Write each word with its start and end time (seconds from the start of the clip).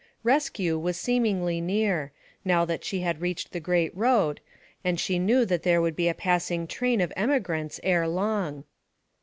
Rescue 0.23 0.79
was 0.79 0.97
seemingly 0.97 1.61
near, 1.61 2.11
now 2.43 2.65
that 2.65 2.83
she 2.83 3.01
had 3.01 3.21
reached 3.21 3.51
the 3.51 3.59
great 3.59 3.95
road, 3.95 4.41
and 4.83 4.99
she 4.99 5.19
knew 5.19 5.45
that 5.45 5.61
there 5.61 5.79
would 5.79 5.95
be 5.95 6.07
a 6.07 6.15
passing 6.15 6.65
train 6.65 7.01
of 7.01 7.13
emigrants 7.15 7.79
ere 7.83 8.07
long. 8.07 8.63